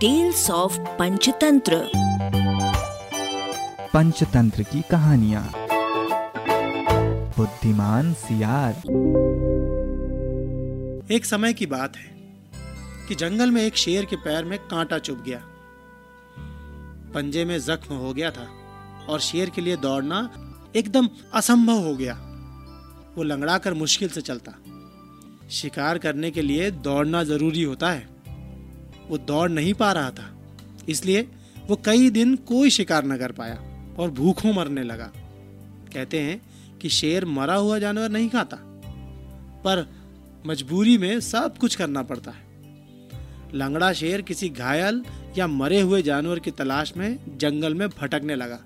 Tales 0.00 0.50
of 0.50 0.78
Panchatantra 0.80 1.90
Panchatantra 3.94 4.62
की 4.62 4.82
कहानियाँ। 4.90 5.52
बुद्धिमान 7.36 8.12
सियार। 8.12 8.74
एक 11.12 11.24
समय 11.24 11.52
की 11.52 11.66
बात 11.66 11.96
है 11.96 12.04
कि 13.08 13.14
जंगल 13.14 13.50
में 13.50 13.62
एक 13.62 13.76
शेर 13.76 14.04
के 14.04 14.16
पैर 14.16 14.44
में 14.44 14.58
कांटा 14.58 14.98
चुभ 14.98 15.24
गया। 15.24 15.40
पंजे 17.14 17.44
में 17.44 17.58
जख्म 17.58 17.94
हो 17.94 18.14
गया 18.14 18.30
था 18.30 18.48
और 19.08 19.20
शेर 19.20 19.50
के 19.50 19.60
लिए 19.60 19.76
दौड़ना 19.76 20.30
एकदम 20.76 21.08
असंभव 21.34 21.78
हो 21.78 21.94
गया। 21.94 22.14
वो 23.16 23.22
लंगड़ा 23.22 23.58
कर 23.58 23.74
मुश्किल 23.74 24.08
से 24.08 24.20
चलता। 24.20 24.52
शिकार 25.50 25.98
करने 25.98 26.30
के 26.30 26.42
लिए 26.42 26.70
दौड़ना 26.70 27.24
ज़रूरी 27.24 27.62
होता 27.62 27.90
है। 27.90 28.17
वो 29.08 29.18
दौड़ 29.18 29.50
नहीं 29.50 29.74
पा 29.74 29.92
रहा 29.92 30.10
था। 30.10 30.30
इसलिए 30.88 31.28
वो 31.66 31.76
कई 31.84 32.10
दिन 32.10 32.34
कोई 32.46 32.70
शिकार 32.70 33.04
न 33.04 33.16
कर 33.16 33.32
पाया 33.32 33.54
और 33.98 34.10
भूखों 34.10 34.52
मरने 34.52 34.82
लगा। 34.82 35.10
कहते 35.94 36.20
हैं 36.20 36.40
कि 36.78 36.88
शेर 36.88 37.24
मरा 37.24 37.54
हुआ 37.54 37.78
जानवर 37.78 38.08
नहीं 38.08 38.28
खाता, 38.28 38.56
पर 39.64 39.86
मजबूरी 40.46 40.96
में 40.98 41.20
सब 41.20 41.56
कुछ 41.58 41.74
करना 41.74 42.02
पड़ता 42.02 42.30
है। 42.30 42.46
लंगड़ा 43.54 43.92
शेर 43.92 44.22
किसी 44.22 44.48
घायल 44.48 45.02
या 45.38 45.46
मरे 45.46 45.80
हुए 45.80 46.02
जानवर 46.02 46.38
की 46.38 46.50
तलाश 46.50 46.92
में 46.96 47.38
जंगल 47.38 47.74
में 47.74 47.88
भटकने 47.90 48.34
लगा। 48.34 48.60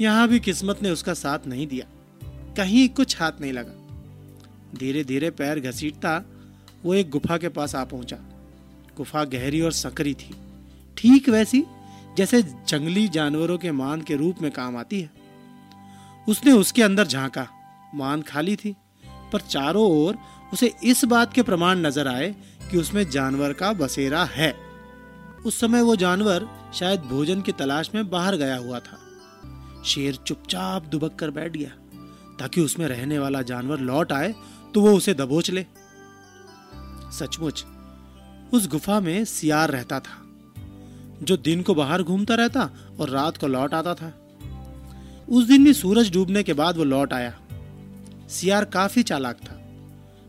यहाँ 0.00 0.28
भी 0.28 0.40
किस्मत 0.40 0.82
ने 0.82 0.90
उसका 0.90 1.14
साथ 1.14 1.46
नहीं 1.46 1.66
दिया। 1.66 1.86
कहीं 2.56 2.88
कुछ 2.88 3.20
हाथ 3.20 3.40
नहीं 3.40 3.52
लगा। 3.52 3.76
धीरे 4.78 5.04
धीरे 5.04 5.30
पैर 5.30 5.60
घसीटता 5.60 6.22
वो 6.84 6.94
एक 6.94 7.10
गुफा 7.10 7.36
के 7.38 7.48
पास 7.48 7.74
आ 7.74 7.84
पहुँचा। 7.84 8.16
गुफा 9.00 9.24
गहरी 9.24 9.60
और 9.60 9.72
सकरी 9.72 10.14
थी। 10.14 10.34
ठीक 10.96 11.28
वैसी, 11.28 11.62
जैसे 12.16 12.42
जंगली 12.42 13.06
जानवरों 13.08 13.58
के 13.58 13.72
मान 13.72 14.02
के 14.02 14.16
रूप 14.16 14.42
में 14.42 14.50
काम 14.50 14.76
आती 14.76 15.00
है। 15.00 15.10
उसने 16.28 16.52
उसके 16.52 16.82
अंदर 16.82 17.06
झांका, 17.06 17.46
मान 17.94 18.22
खाली 18.22 18.56
थी, 18.56 18.74
पर 19.04 19.40
चारों 19.40 19.84
ओर 19.92 20.18
उसे 20.52 20.72
इस 20.84 21.04
बात 21.04 21.32
के 21.32 21.42
प्रमाण 21.42 21.78
नज़र 21.78 22.08
आए 22.08 22.34
कि 22.70 22.78
उसमें 22.78 23.08
जानवर 23.10 23.52
का 23.52 23.72
बसेरा 23.72 24.24
है। 24.24 24.54
उस 25.46 25.60
समय 25.60 25.82
वो 25.82 25.96
जानवर 25.96 26.48
शायद 26.74 27.00
भोजन 27.02 27.40
की 27.40 27.52
तलाश 27.52 27.90
में 27.94 28.08
बाहर 28.10 28.36
गया 28.36 28.56
हुआ 28.56 28.78
था। 28.80 28.98
शेर 29.84 30.14
चुपचाप 30.16 30.86
दुबक 30.86 31.14
कर 31.14 31.30
बैठ 31.30 31.52
गया। 31.52 31.70
ताकि 32.38 32.60
उसमें 32.60 32.86
रहने 32.88 33.18
वाला 33.18 33.42
जानवर 33.42 33.80
लौट 33.80 34.12
आए 34.12 34.34
तो 34.74 34.80
वो 34.80 34.92
उसे 34.92 35.14
दबोच 35.14 35.50
ले। 35.50 35.66
सचमुच 37.12 37.64
उस 38.52 38.66
गुफा 38.68 39.00
में 39.00 39.24
सियार 39.24 39.70
रहता 39.70 39.98
था, 40.00 40.22
जो 41.22 41.36
दिन 41.36 41.62
को 41.62 41.74
बाहर 41.74 42.02
घूमता 42.02 42.34
रहता 42.34 42.70
और 43.00 43.10
रात 43.10 43.36
को 43.36 43.46
लौट 43.46 43.74
आता 43.74 43.94
था। 43.94 44.12
उस 45.28 45.46
दिन 45.46 45.64
भी 45.64 45.74
सूरज 45.74 46.12
डूबने 46.12 46.42
के 46.42 46.52
बाद 46.52 46.76
वो 46.76 46.84
लौट 46.84 47.12
आया। 47.12 47.38
सियार 48.28 48.64
काफ़ी 48.64 49.02
चालाक 49.02 49.36
था, 49.36 49.60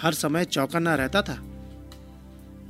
हर 0.00 0.14
समय 0.14 0.44
चौकन्ना 0.44 0.94
रहता 0.94 1.22
था। 1.22 1.38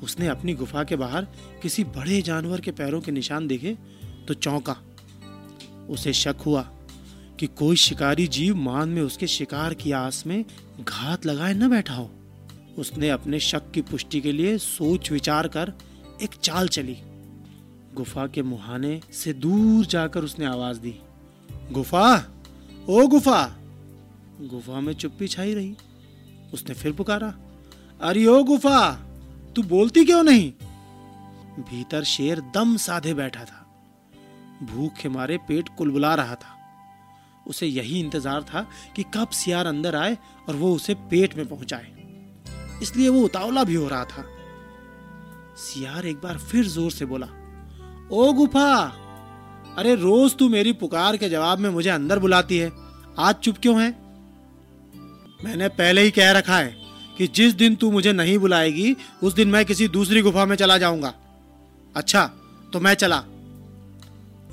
उसने 0.02 0.28
अपनी 0.28 0.54
गुफा 0.54 0.84
के 0.84 0.96
बाहर 0.96 1.26
किसी 1.62 1.84
बड़े 1.84 2.22
जानवर 2.22 2.60
के 2.60 2.70
पैरों 2.70 3.00
के 3.00 3.12
निशान 3.12 3.46
देखे 3.46 3.76
तो 4.28 4.34
चौंका। 4.34 4.76
उसे 5.90 6.12
शक 6.12 6.36
हुआ 6.46 6.62
कि 7.40 7.46
कोई 7.48 7.76
शिकारी 7.76 8.26
जीव 8.26 8.56
मान 8.56 8.88
में 8.88 9.02
उसके 9.02 9.26
शिकार 9.26 9.74
की 9.74 9.92
आस 9.92 10.22
में 10.26 10.44
घात 10.80 11.26
लगाए 11.26 11.54
न 11.54 11.70
बैठा 11.70 11.94
हो। 11.94 12.10
उसने 12.78 13.08
अपने 13.08 13.40
शक 13.40 13.70
की 13.70 13.82
पुष्टि 13.82 14.20
के 14.20 14.32
लिए 14.32 14.58
सोच 14.58 15.12
विचार 15.12 15.48
कर 15.48 15.72
एक 16.22 16.34
चाल 16.34 16.68
चली। 16.68 16.96
गुफा 17.94 18.26
के 18.26 18.42
मुहाने 18.42 19.00
से 19.12 19.32
दूर 19.32 19.86
जाकर 19.86 20.24
उसने 20.24 20.44
आवाज़ 20.44 20.80
दी। 20.80 21.00
गुफा? 21.72 22.24
ओ 22.88 23.06
गुफा! 23.06 23.56
गुफा 24.40 24.80
में 24.80 24.92
चुप्पी 24.92 25.28
छाई 25.28 25.54
रही। 25.54 25.76
उसने 26.54 26.74
फिर 26.74 26.92
पुकारा, 26.92 27.34
अरे 28.00 28.26
ओ 28.26 28.44
गुफा, 28.44 28.92
तू 29.56 29.62
बोलती 29.62 30.04
क्यों 30.04 30.22
नहीं? 30.22 30.52
भीतर 31.58 32.04
शेर 32.04 32.40
दम 32.40 32.76
साधे 32.76 33.14
बैठा 33.14 33.44
था। 33.44 33.66
भूख 34.62 34.92
के 34.94 35.08
मारे 35.08 35.38
पेट 35.38 35.68
कुलबुला 35.78 36.14
रहा 36.14 36.34
था। 36.34 36.58
उसे 37.46 37.66
यही 37.66 38.00
इंतज़ार 38.00 38.42
था 38.42 38.68
कि 38.96 39.02
कब 39.02 39.28
सियार 39.28 39.66
अंदर 39.66 39.96
आए 39.96 40.18
और 40.48 40.56
वो 40.56 40.74
उसे 40.74 40.94
पेट 40.94 41.36
में 41.36 41.46
पहुँचाए। 41.46 42.01
इसलिए 42.82 43.08
वो 43.08 43.20
उतावला 43.20 43.64
भी 43.64 43.74
हो 43.74 43.88
रहा 43.88 44.04
था। 44.04 44.24
सियार 45.58 46.06
एक 46.06 46.16
बार 46.16 46.38
फिर 46.40 46.66
ज़ोर 46.66 46.90
से 46.90 47.04
बोला, 47.04 47.26
ओ 48.12 48.32
गुफा, 48.32 48.74
अरे 49.78 49.94
रोज 49.94 50.36
तू 50.36 50.48
मेरी 50.48 50.72
पुकार 50.74 51.16
के 51.16 51.28
जवाब 51.28 51.58
में 51.58 51.68
मुझे 51.70 51.90
अंदर 51.90 52.18
बुलाती 52.18 52.58
है। 52.58 52.70
आज 53.18 53.34
चुप 53.34 53.56
क्यों 53.62 53.80
है? 53.82 53.90
मैंने 55.40 55.68
पहले 55.70 56.02
ही 56.02 56.10
कह 56.10 56.30
रखा 56.32 56.56
है 56.56 56.76
कि 57.18 57.26
जिस 57.26 57.54
दिन 57.54 57.74
तू 57.74 57.90
मुझे 57.90 58.12
नहीं 58.12 58.38
बुलाएगी, 58.38 58.96
उस 59.22 59.34
दिन 59.34 59.48
मैं 59.48 59.64
किसी 59.64 59.88
दूसरी 59.88 60.22
गुफा 60.22 60.44
में 60.46 60.56
चला 60.56 60.78
जाऊँगा। 60.78 61.14
अच्छा 61.94 62.24
तो 62.72 62.80
मैं 62.80 62.94
चला। 62.94 63.22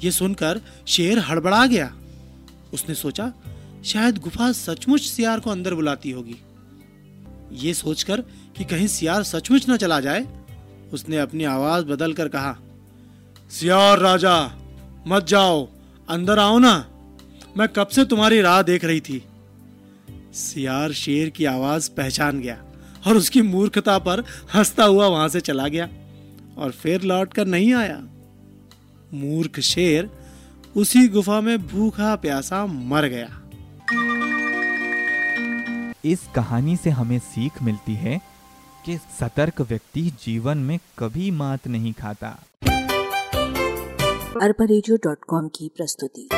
ये 0.03 0.11
सुनकर 0.11 0.61
शेर 0.87 1.19
हड़बड़ा 1.19 1.65
गया। 1.65 1.91
उसने 2.73 2.95
सोचा, 2.95 3.31
शायद 3.85 4.17
गुफा 4.17 4.51
सचमुच 4.51 5.01
सियार 5.01 5.39
को 5.39 5.49
अंदर 5.49 5.73
बुलाती 5.73 6.11
होगी। 6.11 6.35
ये 7.51 7.73
सोचकर 7.73 8.21
कि 8.57 8.65
कहीं 8.65 8.87
सियार 8.87 9.23
सचमुच 9.23 9.69
न 9.69 9.77
चला 9.77 9.99
जाए, 9.99 10.25
उसने 10.93 11.17
अपनी 11.17 11.43
आवाज़ 11.43 11.85
बदल 11.85 12.13
कर 12.13 12.27
कहा, 12.27 12.55
सियार 13.51 13.99
राजा, 13.99 14.37
मत 15.07 15.27
जाओ, 15.27 15.67
अंदर 16.09 16.39
आओ 16.39 16.59
ना। 16.59 16.73
मैं 17.57 17.67
कब 17.67 17.87
से 17.87 18.05
तुम्हारी 18.05 18.41
राह 18.41 18.61
देख 18.61 18.85
रही 18.85 18.99
थी। 18.99 19.23
सियार 20.33 20.91
शेर 20.91 21.29
की 21.29 21.45
आवाज़ 21.45 21.89
पहचान 21.91 22.39
गया 22.39 22.57
और 23.07 23.17
उसकी 23.17 23.41
मूर्खता 23.41 23.97
पर 23.99 24.23
हंसता 24.55 24.83
हुआ 24.83 25.07
वहाँ 25.07 25.29
से 25.29 25.39
चला 25.39 25.67
गया 25.67 25.89
और 26.57 26.71
फिर 26.71 27.01
लौट 27.01 27.33
कर 27.33 27.47
नहीं 27.47 27.73
आया। 27.73 28.01
मूर्ख 29.13 29.59
शेर 29.59 30.09
उसी 30.75 31.07
गुफा 31.07 31.41
में 31.41 31.67
भूखा 31.67 32.15
प्यासा 32.15 32.65
मर 32.65 33.05
गया। 33.05 33.27
इस 36.05 36.19
कहानी 36.35 36.77
से 36.77 36.89
हमें 36.89 37.19
सीख 37.19 37.63
मिलती 37.63 37.93
है 37.93 38.21
कि 38.85 38.97
सतर्क 38.97 39.61
व्यक्ति 39.61 40.01
जीवन 40.25 40.57
में 40.57 40.79
कभी 40.99 41.31
मात 41.31 41.67
नहीं 41.67 41.93
खाता। 41.93 42.27
अरबा 44.41 45.47
की 45.47 45.71
प्रस्तुति। 45.77 46.29